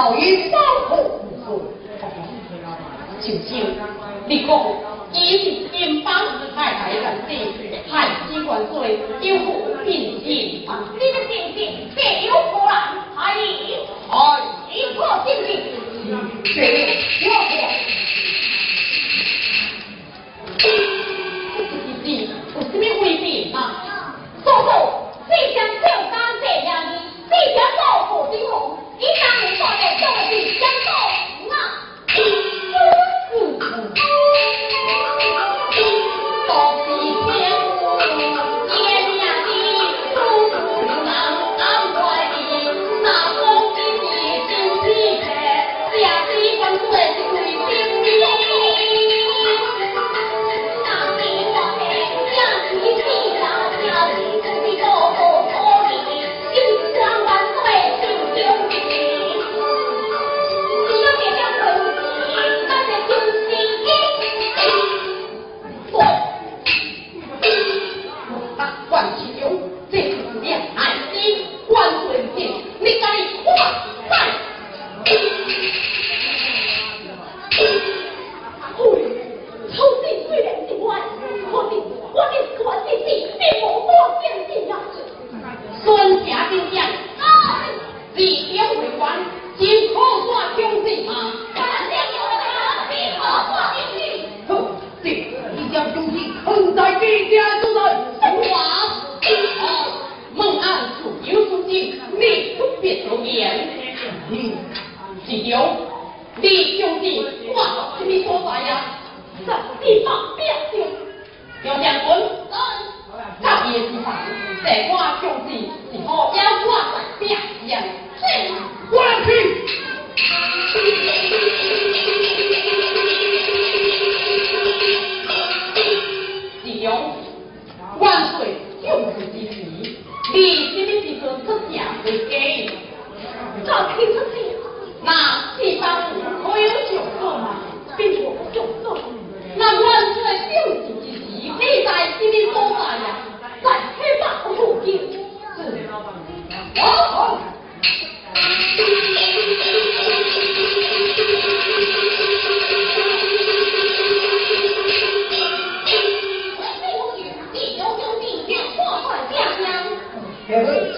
[0.00, 0.58] 好于保
[0.88, 1.60] 护母后
[3.20, 3.66] 请听
[4.26, 4.74] 立功
[5.12, 6.10] 一定禀报
[6.56, 8.98] 太白人的太极万岁